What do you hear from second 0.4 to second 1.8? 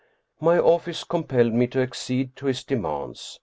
office compelled me to